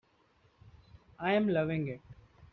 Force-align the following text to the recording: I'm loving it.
I'm 1.19 1.47
loving 1.49 1.87
it. 1.87 2.01